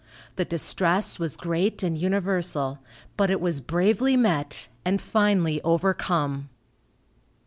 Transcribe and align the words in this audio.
The 0.35 0.45
distress 0.45 1.19
was 1.19 1.37
great 1.37 1.83
and 1.83 1.95
universal, 1.95 2.79
but 3.17 3.29
it 3.29 3.39
was 3.39 3.61
bravely 3.61 4.17
met, 4.17 4.67
and 4.83 4.99
finally 4.99 5.61
overcome. 5.61 6.49